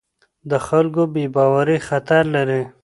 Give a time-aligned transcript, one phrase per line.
[0.49, 2.61] د خلکو بې باوري خطر لري